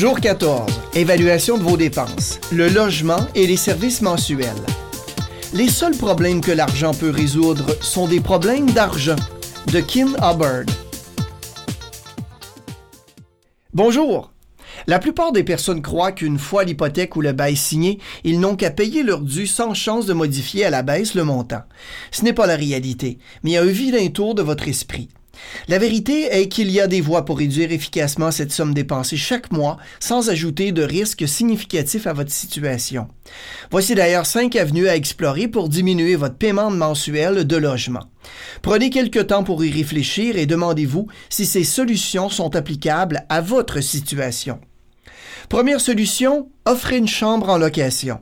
[0.00, 0.66] Jour 14.
[0.94, 2.40] Évaluation de vos dépenses.
[2.50, 4.64] Le logement et les services mensuels.
[5.52, 9.16] Les seuls problèmes que l'argent peut résoudre sont des problèmes d'argent.
[9.70, 10.64] De Kim Hubbard.
[13.74, 14.32] Bonjour.
[14.86, 18.70] La plupart des personnes croient qu'une fois l'hypothèque ou le bail signé, ils n'ont qu'à
[18.70, 21.64] payer leur dû sans chance de modifier à la baisse le montant.
[22.10, 25.10] Ce n'est pas la réalité, mais un vilain tour de votre esprit.
[25.68, 29.52] La vérité est qu'il y a des voies pour réduire efficacement cette somme dépensée chaque
[29.52, 33.08] mois sans ajouter de risques significatifs à votre situation.
[33.70, 38.04] Voici d'ailleurs cinq avenues à explorer pour diminuer votre paiement mensuel de logement.
[38.62, 43.80] Prenez quelques temps pour y réfléchir et demandez-vous si ces solutions sont applicables à votre
[43.80, 44.60] situation.
[45.48, 48.20] Première solution, offrez une chambre en location.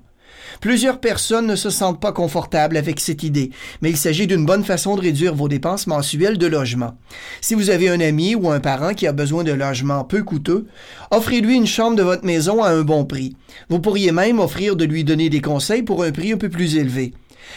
[0.61, 4.65] Plusieurs personnes ne se sentent pas confortables avec cette idée, mais il s'agit d'une bonne
[4.65, 6.95] façon de réduire vos dépenses mensuelles de logement.
[7.41, 10.67] Si vous avez un ami ou un parent qui a besoin de logement peu coûteux,
[11.11, 13.37] offrez-lui une chambre de votre maison à un bon prix.
[13.69, 16.77] Vous pourriez même offrir de lui donner des conseils pour un prix un peu plus
[16.77, 17.15] élevé.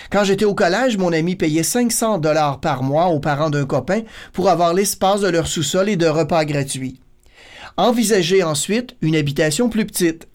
[0.09, 4.01] Quand j'étais au collège, mon ami payait 500 dollars par mois aux parents d'un copain
[4.33, 6.99] pour avoir l'espace de leur sous-sol et de repas gratuits.
[7.77, 10.27] Envisagez ensuite une habitation plus petite.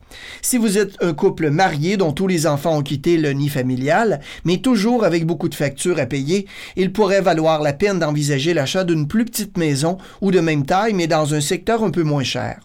[0.43, 4.21] Si vous êtes un couple marié dont tous les enfants ont quitté le nid familial,
[4.45, 8.85] mais toujours avec beaucoup de factures à payer, il pourrait valoir la peine d'envisager l'achat
[8.85, 12.25] d'une plus petite maison ou de même taille, mais dans un secteur un peu moins
[12.25, 12.61] cher.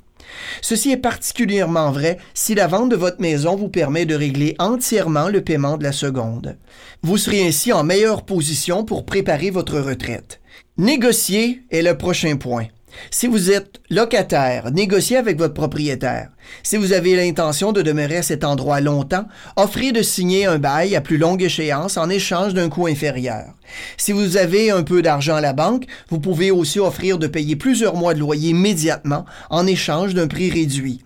[0.62, 5.28] Ceci est particulièrement vrai si la vente de votre maison vous permet de régler entièrement
[5.28, 6.58] le paiement de la seconde.
[7.02, 10.39] Vous serez ainsi en meilleure position pour préparer votre retraite.
[10.78, 12.67] Négocier est le prochain point.
[13.09, 16.30] Si vous êtes locataire, négociez avec votre propriétaire.
[16.64, 19.25] Si vous avez l'intention de demeurer à cet endroit longtemps,
[19.56, 23.53] offrez de signer un bail à plus longue échéance en échange d'un coût inférieur.
[23.97, 27.56] Si vous avez un peu d'argent à la banque, vous pouvez aussi offrir de payer
[27.56, 31.03] plusieurs mois de loyer immédiatement en échange d'un prix réduit.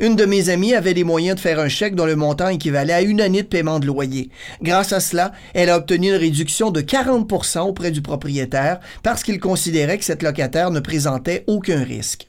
[0.00, 2.92] Une de mes amies avait les moyens de faire un chèque dont le montant équivalait
[2.92, 4.30] à une année de paiement de loyer.
[4.62, 9.40] Grâce à cela, elle a obtenu une réduction de 40% auprès du propriétaire parce qu'il
[9.40, 12.26] considérait que cette locataire ne présentait aucun risque.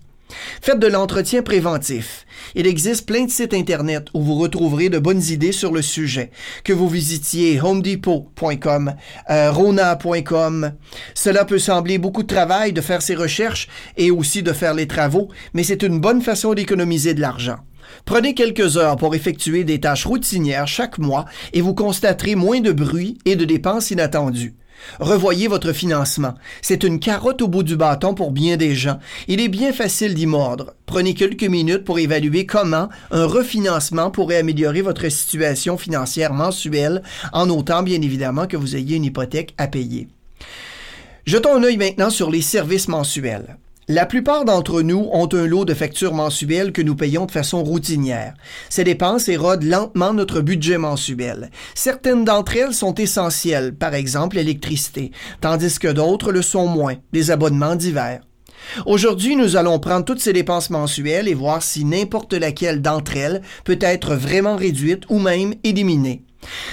[0.61, 2.25] Faites de l'entretien préventif.
[2.55, 6.31] Il existe plein de sites Internet où vous retrouverez de bonnes idées sur le sujet.
[6.63, 8.95] Que vous visitiez homedepot.com,
[9.29, 10.71] euh, rona.com.
[11.13, 14.87] Cela peut sembler beaucoup de travail de faire ces recherches et aussi de faire les
[14.87, 17.59] travaux, mais c'est une bonne façon d'économiser de l'argent.
[18.05, 22.71] Prenez quelques heures pour effectuer des tâches routinières chaque mois et vous constaterez moins de
[22.71, 24.55] bruit et de dépenses inattendues.
[24.99, 26.35] Revoyez votre financement.
[26.61, 28.99] C'est une carotte au bout du bâton pour bien des gens.
[29.27, 30.73] Il est bien facile d'y mordre.
[30.85, 37.01] Prenez quelques minutes pour évaluer comment un refinancement pourrait améliorer votre situation financière mensuelle,
[37.33, 40.07] en autant bien évidemment que vous ayez une hypothèque à payer.
[41.25, 43.57] Jetons un œil maintenant sur les services mensuels.
[43.87, 47.63] La plupart d'entre nous ont un lot de factures mensuelles que nous payons de façon
[47.63, 48.33] routinière.
[48.67, 51.51] Ces dépenses érodent lentement notre budget mensuel.
[51.75, 57.29] Certaines d'entre elles sont essentielles, par exemple l'électricité, tandis que d'autres le sont moins, des
[57.29, 58.21] abonnements divers.
[58.87, 63.43] Aujourd'hui, nous allons prendre toutes ces dépenses mensuelles et voir si n'importe laquelle d'entre elles
[63.65, 66.23] peut être vraiment réduite ou même éliminée.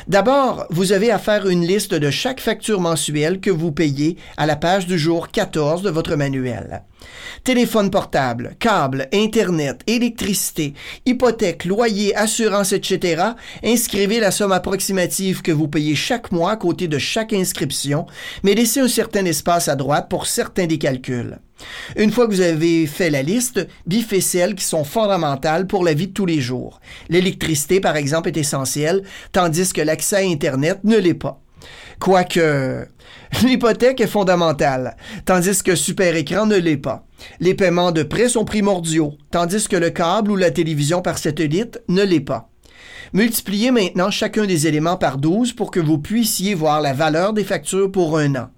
[0.08, 4.46] D'abord, vous avez à faire une liste de chaque facture mensuelle que vous payez à
[4.46, 6.82] la page du jour 14 de votre manuel.
[7.44, 10.74] Téléphone portable, câble, Internet, électricité,
[11.06, 13.22] hypothèque, loyer, assurance, etc.
[13.64, 18.06] Inscrivez la somme approximative que vous payez chaque mois à côté de chaque inscription,
[18.42, 21.38] mais laissez un certain espace à droite pour certains des calculs.
[21.96, 25.94] Une fois que vous avez fait la liste, biffez celles qui sont fondamentales pour la
[25.94, 26.80] vie de tous les jours.
[27.08, 29.02] L'électricité, par exemple, est essentielle,
[29.32, 31.40] tandis que l'accès à Internet ne l'est pas.
[32.00, 32.86] Quoique,
[33.44, 37.06] l'hypothèque est fondamentale, tandis que super écran ne l'est pas.
[37.38, 41.80] Les paiements de prêt sont primordiaux, tandis que le câble ou la télévision par satellite
[41.88, 42.48] ne l'est pas.
[43.12, 47.44] Multipliez maintenant chacun des éléments par 12 pour que vous puissiez voir la valeur des
[47.44, 48.48] factures pour un an.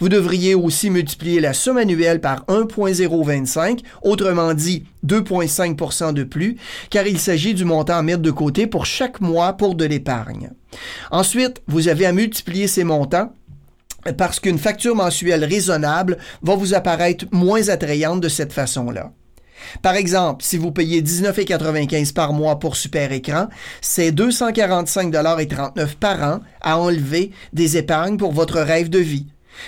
[0.00, 6.56] Vous devriez aussi multiplier la somme annuelle par 1.025, autrement dit 2.5% de plus,
[6.90, 10.50] car il s'agit du montant à mettre de côté pour chaque mois pour de l'épargne.
[11.10, 13.32] Ensuite, vous avez à multiplier ces montants
[14.16, 19.12] parce qu'une facture mensuelle raisonnable va vous apparaître moins attrayante de cette façon-là.
[19.82, 23.48] Par exemple, si vous payez 19,95 par mois pour super écran,
[23.80, 29.26] c'est 245,39 par an à enlever des épargnes pour votre rêve de vie.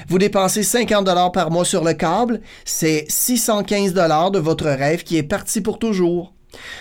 [0.09, 5.03] Vous dépensez 50 dollars par mois sur le câble, c'est 615 dollars de votre rêve
[5.03, 6.33] qui est parti pour toujours.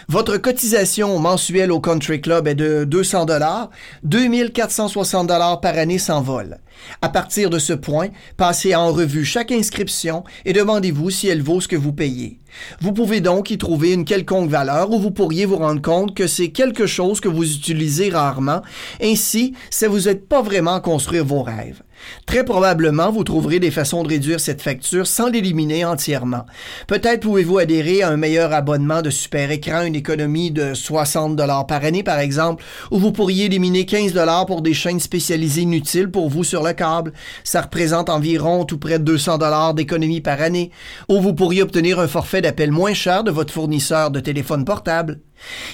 [0.07, 3.69] Votre cotisation mensuelle au Country Club est de 200 dollars.
[4.03, 6.57] 2460 dollars par année s'envolent.
[7.01, 8.07] À partir de ce point,
[8.37, 12.39] passez en revue chaque inscription et demandez-vous si elle vaut ce que vous payez.
[12.81, 16.25] Vous pouvez donc y trouver une quelconque valeur ou vous pourriez vous rendre compte que
[16.25, 18.61] c'est quelque chose que vous utilisez rarement.
[19.01, 21.83] Ainsi, ça vous aide pas vraiment à construire vos rêves.
[22.25, 26.45] Très probablement, vous trouverez des façons de réduire cette facture sans l'éliminer entièrement.
[26.87, 31.67] Peut-être pouvez-vous adhérer à un meilleur abonnement de super écran, une économie de 60 dollars
[31.67, 36.11] par année par exemple, ou vous pourriez éliminer 15 dollars pour des chaînes spécialisées inutiles
[36.11, 37.13] pour vous sur le câble.
[37.43, 40.71] Ça représente environ tout près de 200 dollars d'économie par année.
[41.07, 45.19] Ou vous pourriez obtenir un forfait d'appel moins cher de votre fournisseur de téléphone portable.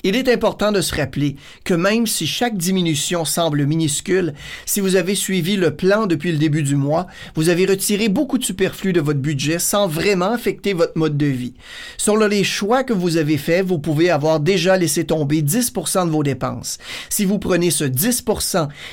[0.04, 4.34] Il est important de se rappeler que même si chaque diminution semble minuscule,
[4.66, 8.38] si vous avez suivi le plan depuis le début du mois, vous avez retiré beaucoup
[8.38, 11.54] de superflu de votre budget sans vraiment affecter votre mode de vie.
[11.98, 16.12] Selon les choix que vous avez faits, vous pouvez avoir déjà laissé tomber 10% de
[16.12, 16.78] vos dépenses.
[17.10, 18.26] Si vous prenez ce 10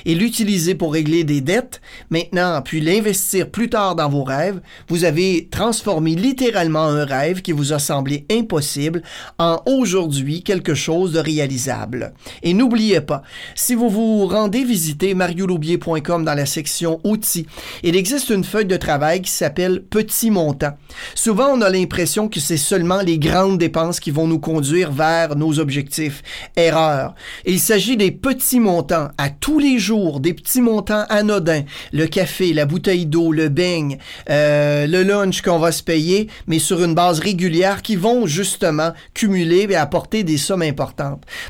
[0.06, 1.80] et l'utilisez pour régler des dettes,
[2.10, 7.52] maintenant, puis l'investir plus tard dans vos rêves, vous avez transformé littéralement un rêve qui
[7.52, 9.02] vous a semblé impossible
[9.38, 12.14] en aujourd'hui quelque chose de réalisable.
[12.42, 13.22] Et n'oubliez pas,
[13.54, 17.46] si vous vous rendez visiter marioloubier.com dans la section outils,
[17.82, 20.76] il existe une feuille de travail qui s'appelle petit montant.
[21.14, 25.36] Souvent, on a l'impression que c'est seulement les grandes dépenses qui vont nous conduire vers
[25.36, 26.22] nos objectifs.
[26.56, 27.14] Erreur.
[27.44, 31.62] Il s'agit des petits montants à tous les jours, des petits montants anodins.
[31.92, 33.98] Le café, la bouteille d'eau, le beigne,
[34.30, 38.92] euh, le lunch qu'on va se payer, mais sur une base régulière qui vont justement
[39.14, 40.38] cumuler et apporter des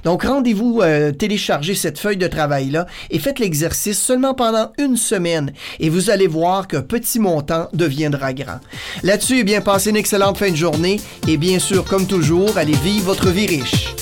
[0.04, 5.52] Donc, rendez-vous euh, télécharger cette feuille de travail-là et faites l'exercice seulement pendant une semaine
[5.80, 8.60] et vous allez voir qu'un petit montant deviendra grand.
[9.02, 12.76] Là-dessus, eh bien, passez une excellente fin de journée et bien sûr, comme toujours, allez
[12.82, 14.01] vivre votre vie riche.